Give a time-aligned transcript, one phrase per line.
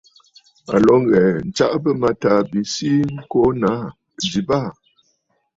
[0.75, 3.81] À lǒ ŋghɛ̀ɛ̀ ǹtsaʼa bɨ̂mâtaà bi sii ŋko naà
[4.29, 4.69] ji baà.